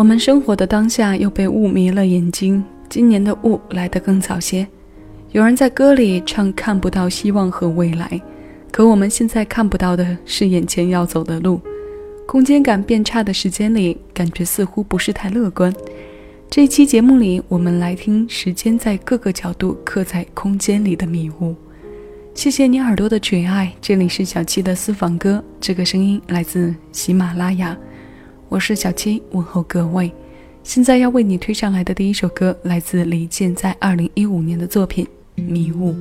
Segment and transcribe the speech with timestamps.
[0.00, 2.64] 我们生活的当下又被雾迷了眼睛。
[2.88, 4.66] 今年的雾来得更早些。
[5.32, 8.18] 有人在歌里唱看不到希望和未来，
[8.72, 11.60] 可我们现在看不到的是眼前要走的路。
[12.26, 15.70] 空间感变差的时间里，感觉似乎不是太乐观。
[16.48, 21.54] 这期节目里，我们来听时间在各个角度刻在空间里的迷雾。
[22.32, 27.76] 谢谢你耳朵的绝爱，这里是小七的私房歌，这个声音来自喜马拉雅，
[28.50, 30.12] 我是小七，问候各位。
[30.64, 35.06] 现在要为你推上来的第一首歌，来自李健在二零一五年的作品
[35.40, 35.92] 《迷雾》。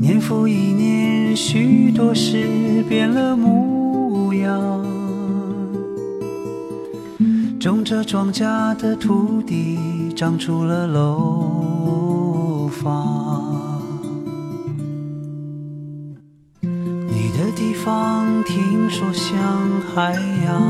[0.00, 4.82] 年复一年，许多事变了模样。
[7.60, 9.78] 种着庄稼的土地，
[10.16, 13.82] 长出了楼房。
[16.62, 19.38] 你的地方听说像
[19.94, 20.14] 海
[20.46, 20.62] 洋，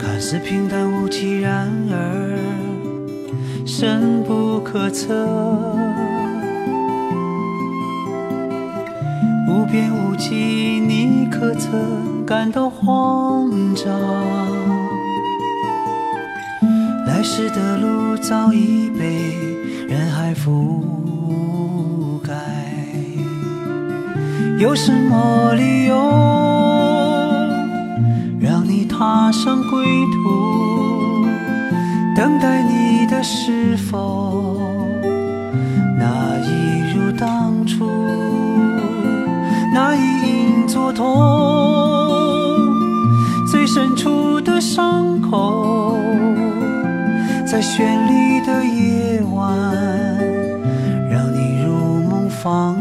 [0.00, 2.17] 看似平淡无奇，然而
[3.80, 5.14] 深不可测。
[9.46, 13.86] 无边无际，你可曾感到慌张？
[17.06, 19.36] 来时的路早已被
[19.86, 22.34] 人海覆盖。
[24.58, 25.94] 有什么理由
[28.40, 30.58] 让你踏上归途？
[32.16, 34.60] 等待你的是否
[35.98, 37.90] 那一如当初？
[39.74, 41.06] 那一隐作痛，
[43.50, 45.96] 最深处的伤口，
[47.46, 49.56] 在绚丽的夜晚，
[51.10, 51.72] 让你入
[52.08, 52.77] 梦方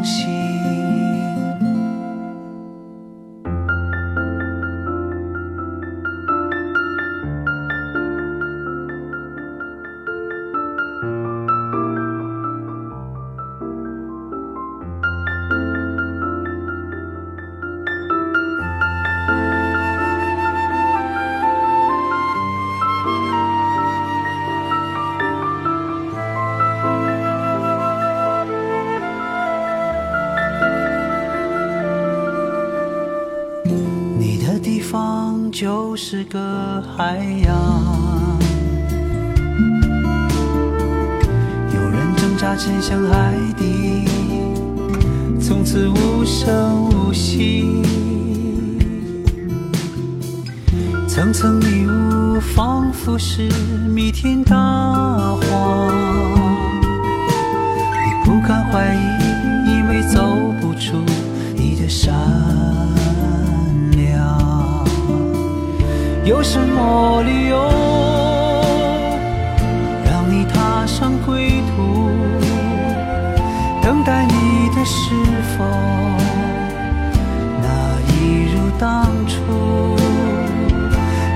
[36.00, 38.38] 是个海洋，
[41.74, 44.06] 有人挣扎沉向海底，
[45.41, 47.81] 从此无声无息。
[51.07, 53.50] 层层迷雾，仿佛是
[53.90, 55.41] 弥天大谎。
[58.06, 59.26] 你不敢怀疑，
[66.27, 67.57] 有什么理由
[70.03, 72.09] 让你踏上归途？
[73.81, 75.15] 等待你的是
[75.57, 75.63] 否
[77.63, 77.67] 那
[78.11, 79.95] 一如当初？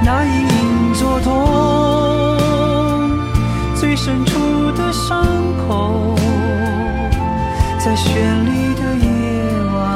[0.04, 1.32] 那一隐作痛，
[3.74, 5.26] 最深处的伤
[5.70, 6.16] 口，
[7.80, 8.10] 在绚
[8.44, 9.08] 丽的夜
[9.74, 9.96] 晚，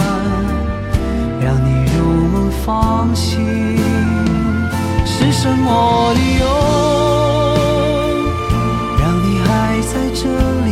[1.41, 2.00] 让你入
[2.30, 3.64] 梦方醒。
[5.38, 6.46] 什么理由
[8.98, 10.22] 让你还在这
[10.66, 10.70] 里？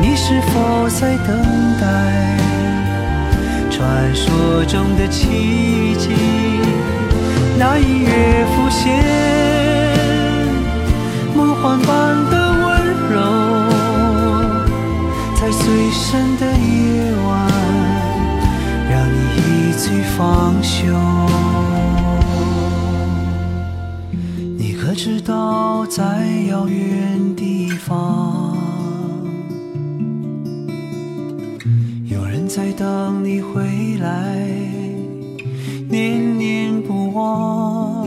[0.00, 1.28] 你是否在等
[1.80, 1.82] 待
[3.68, 6.14] 传说中的奇迹？
[7.58, 8.80] 那一月浮现
[11.36, 11.90] 梦幻般
[12.30, 12.70] 的温
[13.12, 13.14] 柔，
[15.34, 17.30] 在最深的夜晚，
[18.88, 20.86] 让你一醉方休。
[24.92, 26.04] 我知道在
[26.50, 28.54] 遥远地方，
[32.04, 32.46] 有人。
[32.46, 34.36] 在等你回来，
[35.88, 38.06] 念念不忘。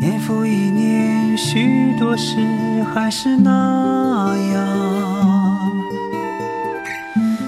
[0.00, 4.66] 年复一年，许多事还是那样。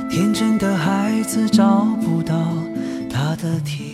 [0.08, 2.36] 天真的孩子找不到
[3.12, 3.90] 他的天。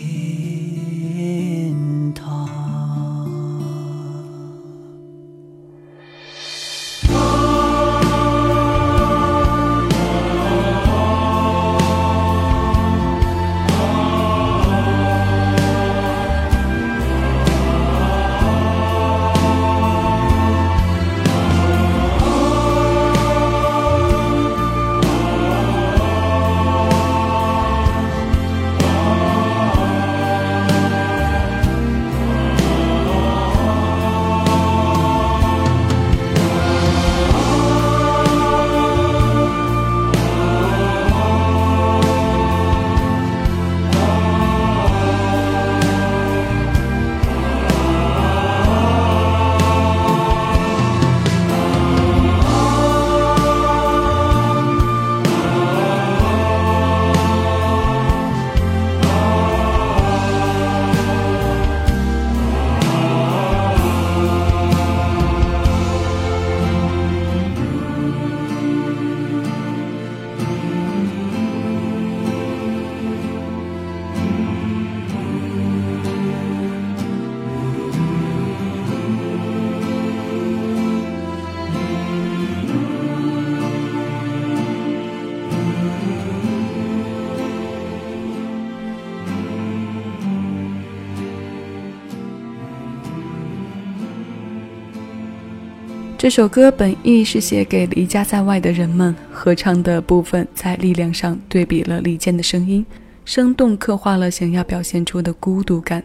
[96.17, 102.83] 这首歌本意是写给离家在外的人们，合唱的部分在力量上对比了李健的声音，
[103.23, 106.01] 生动刻画了想要表现出的孤独感，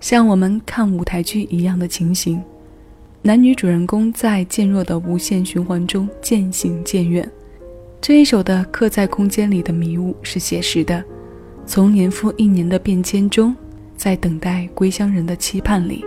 [0.00, 2.42] 像我们看舞台剧一样的情形。
[3.22, 7.28] 男女主人公在渐弱的无限循环中渐行渐远。
[8.00, 11.04] 这一首的刻在空间里的迷雾是写实的，
[11.64, 13.54] 从年复一年的变迁中，
[13.96, 16.04] 在等待归乡人的期盼里。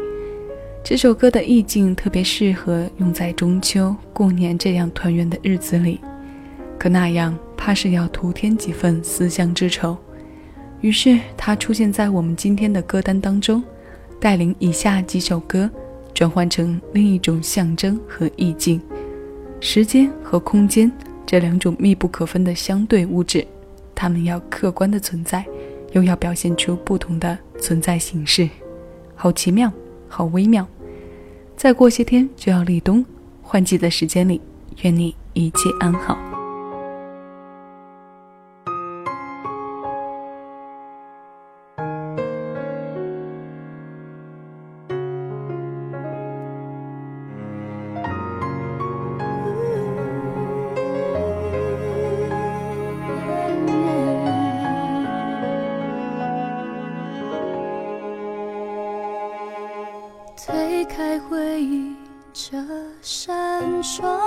[0.90, 6.02] 这首歌的意境特别适合用在中秋、过年这样团圆的日子里，
[6.80, 9.96] 可那样怕是要徒添几分思乡之愁。
[10.82, 13.64] 于是它出现在我们今天的歌单当中，
[14.20, 15.70] 带领以下几首歌
[16.12, 18.82] 转换成另一种象征和意境：
[19.60, 20.92] 时间和空间
[21.24, 23.46] 这两种密不可分的相对物质，
[23.94, 25.46] 它们要客观的存在，
[25.92, 28.50] 又要表现出不同的存在形式，
[29.14, 29.72] 好奇妙，
[30.08, 30.68] 好微妙。
[31.60, 33.06] 再过些天就要立冬，
[33.42, 34.40] 换季的时间里，
[34.82, 36.29] 愿你一切安好。
[61.00, 61.96] 开回忆
[62.33, 62.57] 这
[63.02, 64.19] 扇窗，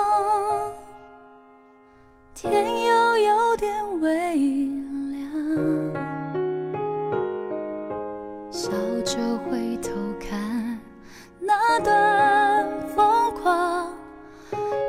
[2.35, 4.70] 天又有点微
[5.11, 5.92] 凉，
[8.50, 8.70] 笑
[9.04, 10.80] 着回头看
[11.38, 12.66] 那段
[12.97, 13.92] 疯狂，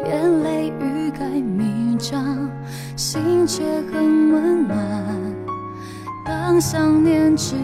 [0.06, 2.50] 眼泪欲盖弥彰，
[2.96, 5.36] 心却很温暖，
[6.26, 7.58] 当想念只。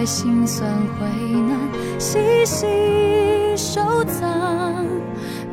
[0.00, 0.66] 等待心酸
[0.98, 1.58] 回暖，
[1.98, 2.66] 细细
[3.54, 4.86] 收藏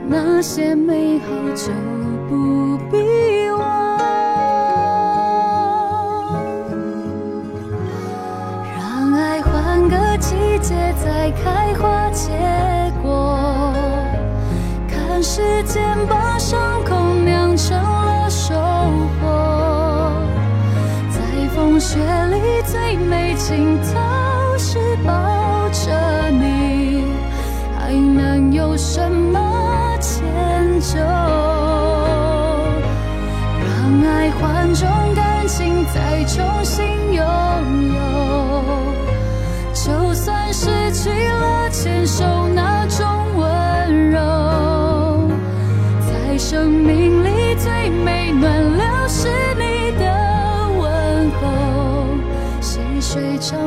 [0.08, 1.74] 那些美好，就
[2.30, 3.98] 不必忘。
[8.78, 12.10] 让爱换个季节再开花。
[12.12, 12.32] 结
[13.04, 13.74] 果，
[14.88, 18.56] 看时间把伤口酿成了收
[19.20, 20.14] 获。
[21.12, 21.20] 在
[21.54, 21.98] 风雪
[22.32, 22.62] 里
[41.88, 44.20] 坚守那种温柔，
[46.02, 50.04] 在生命里最美暖流是你的
[50.78, 52.08] 问候，
[52.60, 53.58] 细水长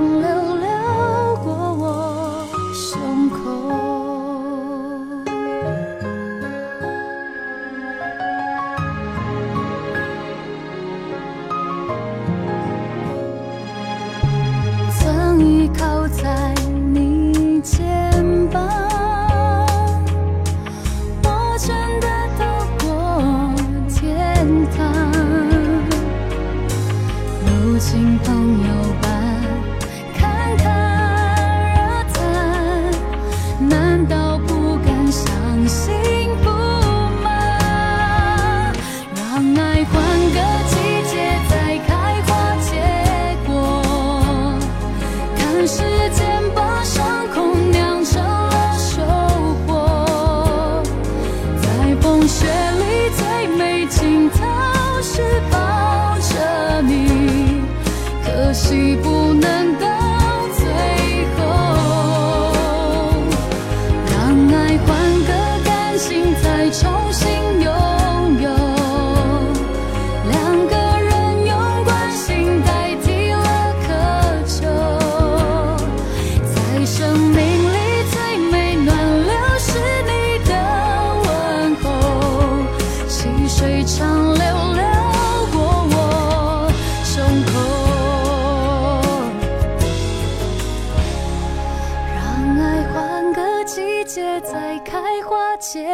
[95.73, 95.87] 结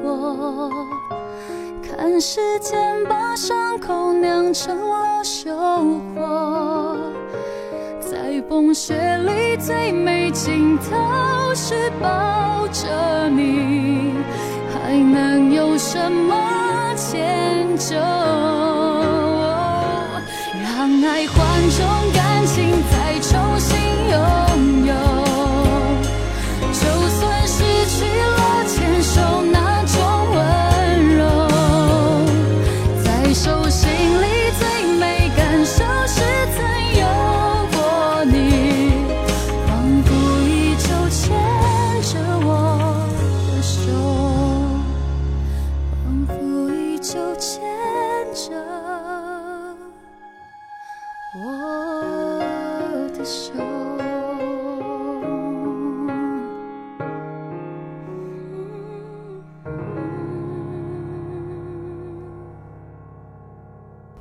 [0.00, 0.70] 果。
[1.82, 5.54] 看时间把伤口酿成了收
[6.14, 6.96] 获，
[8.00, 14.14] 在风雪里最美尽头是抱着你，
[14.72, 17.96] 还能有什么迁就？
[20.62, 21.36] 让爱换
[21.68, 23.76] 种感情再重新
[24.08, 24.49] 拥有。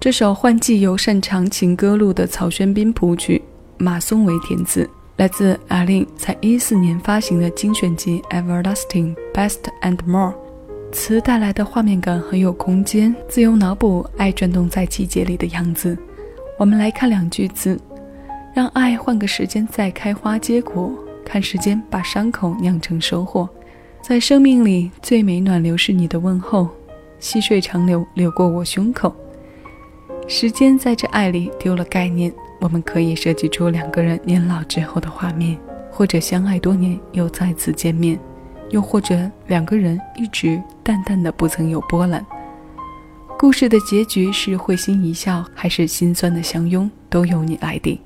[0.10, 3.40] 这首换季由擅长情歌路的曹轩宾谱曲，
[3.78, 10.34] 马松为填词，来自阿令在一四年发行的精选集《Everlasting Best and More》。
[10.92, 15.96] 词带来的画面感很有空间，自由脑补爱转动在季节里的样子。
[16.58, 17.80] 我们来看两句字：
[18.56, 20.92] 让爱换个时间再开花结果，
[21.24, 23.48] 看时间把伤口酿成收获。
[24.02, 26.68] 在生命里最美暖流是你的问候，
[27.20, 29.16] 细水长流流过我胸口。
[30.32, 35.58] 时间在这爱里丢了概念，我们可以设计出两个人年老之后的画面，
[35.90, 38.18] 或者相爱多年又再次见面，
[38.70, 42.24] 又或者两个人一直淡淡的不曾有波澜。
[43.40, 48.00] 故事的结局是会心一笑，还是心酸的相拥，都由你来定。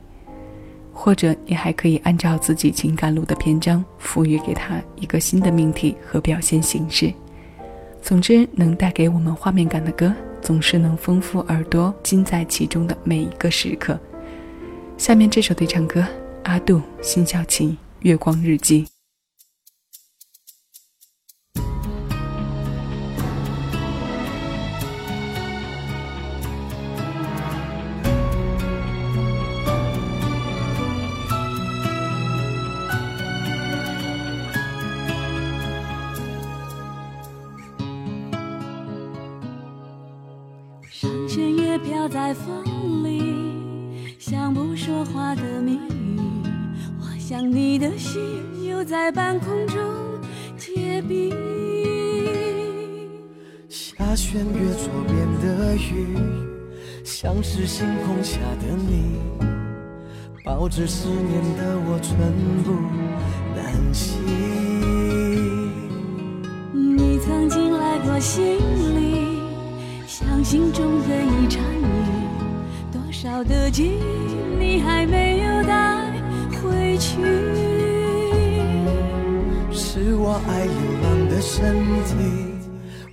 [0.94, 7.13] 或者你还可以按照自己情感路的篇章，赋予给他一个新的命题和表现形式。
[8.01, 10.13] 总之，能带给我们画面感的歌，
[10.44, 13.98] 总是能丰富耳朵浸在其中的每一个时刻。
[14.98, 16.06] 下面这首对唱歌，
[16.44, 17.70] 阿杜、辛晓琪
[18.02, 18.86] 《月光日记》。
[42.34, 46.20] 在风里，像不说话的谜语。
[47.00, 48.20] 我想你的心
[48.68, 49.78] 又在半空中
[50.58, 51.30] 结冰。
[53.70, 56.18] 下弦月左边的雨，
[57.04, 59.20] 像是星空下的你，
[60.44, 62.18] 抱着思念的我寸
[62.63, 62.74] 步
[63.56, 64.18] 难行。
[66.74, 68.58] 你曾经来过心
[69.00, 69.38] 里，
[70.08, 72.23] 像心中的一场雨。
[73.24, 76.12] 多少的记忆你还没有带
[76.62, 77.22] 回去？
[79.72, 82.12] 是我爱流浪的身体，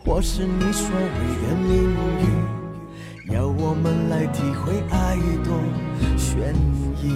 [0.05, 1.01] 或是你所谓
[1.47, 3.33] 的命运？
[3.37, 5.57] 要我们来体会爱多
[6.19, 6.57] 悬
[7.01, 7.15] 疑。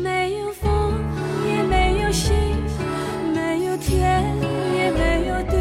[0.00, 0.94] 没有风，
[1.44, 2.32] 也没有星，
[3.34, 4.22] 没有天，
[4.76, 5.56] 也没有地，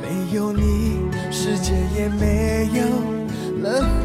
[0.00, 2.80] 没有你，世界也没有
[3.62, 3.99] 了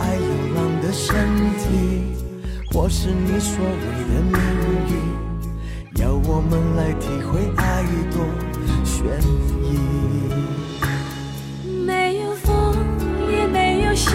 [0.00, 1.14] 爱流浪的身
[1.58, 1.66] 体，
[2.72, 3.70] 或是你所谓
[4.08, 4.32] 的命
[4.88, 8.24] 运，要我们来体会爱多
[8.84, 9.06] 悬
[9.64, 9.66] 疑。
[11.86, 12.76] 没有风，
[13.30, 14.14] 也没有星，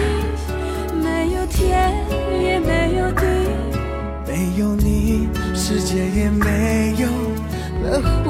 [1.02, 1.92] 没有天，
[2.42, 3.22] 也没有地，
[4.26, 7.06] 没有你，世界也没有
[7.82, 8.23] 了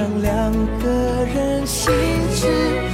[0.00, 0.88] 让两个
[1.26, 1.92] 人心
[2.34, 2.89] 知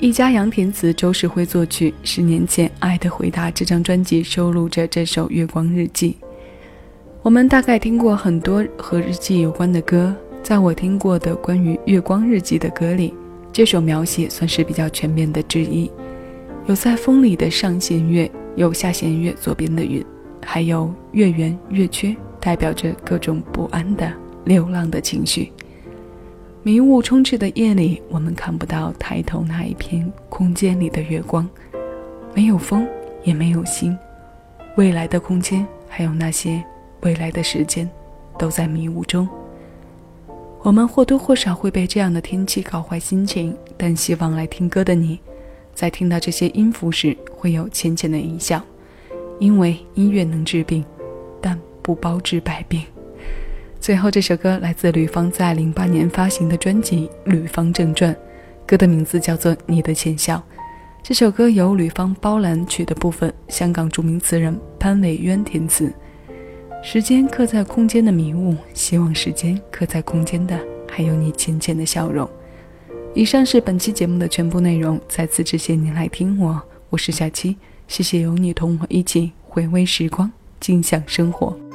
[0.00, 1.92] 一家杨填词，周世辉作曲。
[2.04, 6.16] 十年前，《爱的回答》这张专辑收录着这首《月光日记》。
[7.20, 13.12] 我们大概听过很多和日记有关的歌，在我听过的关于《月光日记》的歌里，
[13.52, 15.90] 这首描写算是比较全面的之一。
[16.66, 20.04] 有在风里的上弦月，有下弦月左边的云，
[20.46, 24.12] 还有月圆月缺，代表着各种不安的
[24.44, 25.50] 流浪的情绪。
[26.68, 31.48] 迷雾充斥的夜里，我们看不到抬头那一片空间里的月光，
[32.34, 32.86] 没有风，
[33.24, 33.96] 也没有星。
[34.76, 36.62] 未来的空间，还有那些
[37.00, 37.88] 未来的时间，
[38.38, 39.26] 都在迷雾中。
[40.60, 45.18] 我们或多或少会被这样的天气搞坏心情，但希望来听歌的你，
[45.74, 48.62] 在听到这些音符时，会有浅浅的一笑，
[49.38, 50.84] 因为音乐能治病，
[51.40, 52.82] 但不包治百病。
[53.80, 58.12] 最后这首歌来自吕方在零八年发行的专辑《吕方正传》，
[58.66, 60.36] 歌的名字叫做《你的浅笑》。
[61.02, 65.90] 这首歌由吕方包揽曲的部分，香港著名词人潘伟渊填词。
[66.82, 70.58] 时间刻在空间的迷雾，希望时间刻在空间的
[70.90, 72.28] 还有你浅浅的笑容。
[73.14, 76.60] 以上是本期节目的全部内容，再次致谢您来听我，
[76.90, 81.67] 我是小七，谢谢有你同我一起回味时光，静享生活。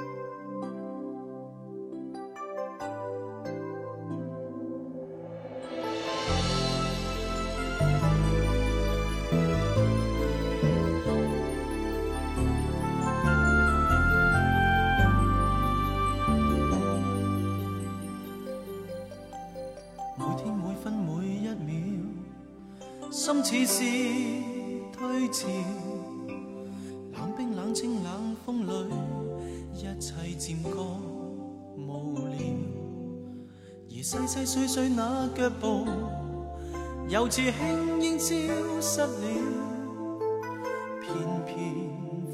[41.45, 41.53] 片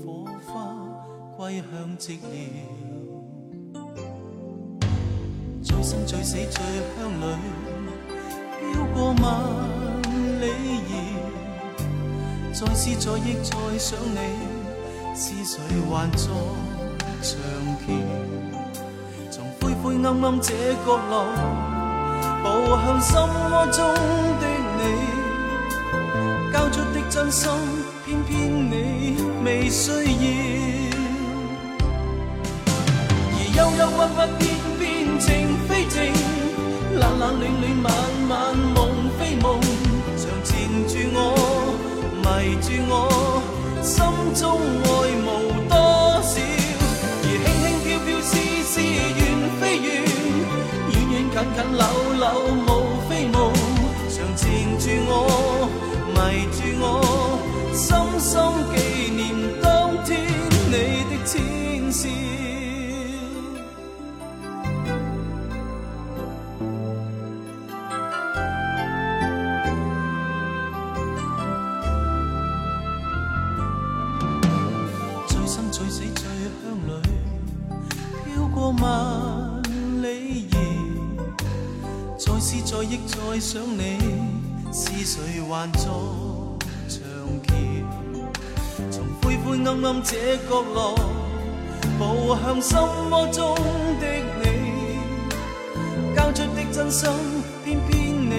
[0.03, 0.75] 火花
[1.37, 2.23] 归向寂寥。
[5.61, 6.61] 最生最死最
[6.95, 7.23] 乡里，
[8.59, 9.23] 飘过万
[10.41, 10.43] 里
[10.89, 10.93] 遥，
[12.53, 14.19] 再思再忆再想你，
[15.13, 16.17] 思绪还在
[17.21, 17.31] 长
[17.79, 17.87] 桥。
[19.31, 20.53] 从灰灰暗暗这
[20.85, 21.13] 角落，
[22.43, 22.45] 步
[22.75, 23.77] 向心窝中
[24.39, 24.43] 的
[24.77, 24.81] 你，
[26.71, 27.49] 出的真心，
[28.05, 29.97] 偏偏你未需要。
[33.31, 34.41] 而忧忧郁郁偏
[34.79, 35.27] 偏情
[35.67, 35.97] 非情，
[36.99, 37.87] 冷冷暖暖晚
[38.29, 38.31] 晚
[38.75, 38.77] 梦
[39.17, 39.59] 非梦，
[40.15, 40.47] 常缠
[40.87, 41.17] 住我，
[42.21, 42.25] 迷
[42.61, 42.93] 住我，
[89.65, 90.95] 暗暗这角落，
[91.97, 92.77] 步向心
[93.11, 93.55] 窝中
[93.99, 94.05] 的
[94.41, 94.43] 你，
[96.15, 97.09] 交出的真心，
[97.65, 97.91] 偏偏
[98.29, 98.33] 你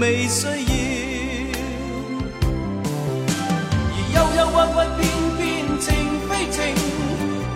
[0.00, 0.52] 未需要。
[3.92, 5.02] 而忧忧郁郁
[5.38, 5.40] 偏偏
[5.80, 5.88] 情
[6.28, 6.58] 非情，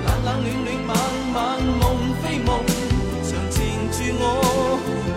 [0.07, 0.91] 冷冷暖暖晚
[1.35, 1.37] 晚
[1.81, 1.83] 梦
[2.23, 2.49] 非梦，
[3.23, 3.55] 常缠
[3.93, 4.23] 住我，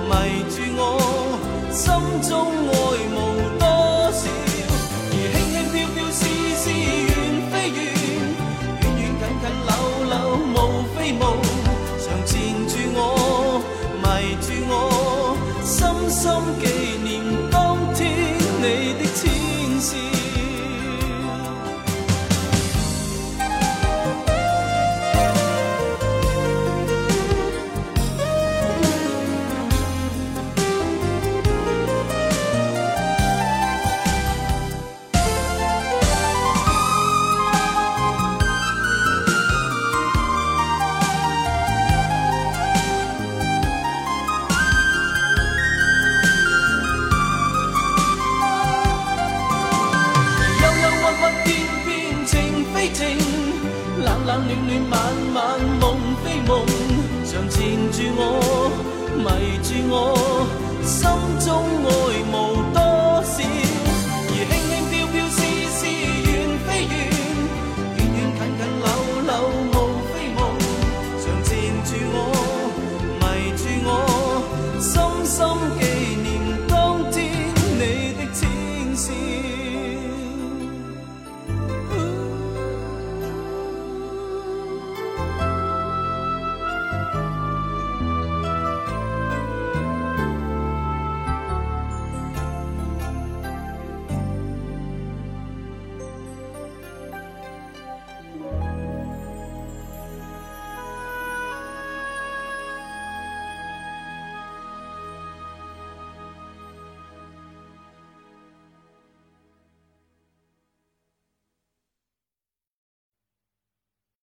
[0.09, 0.11] 迷
[0.51, 0.79] 住我，
[1.71, 1.83] 心
[2.29, 2.31] 中
[2.67, 2.71] 爱